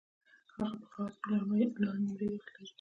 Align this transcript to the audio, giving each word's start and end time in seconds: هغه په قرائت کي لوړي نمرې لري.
هغه 0.53 0.65
په 0.79 0.85
قرائت 0.91 1.15
کي 1.23 1.33
لوړي 1.79 1.97
نمرې 2.03 2.27
لري. 2.43 2.65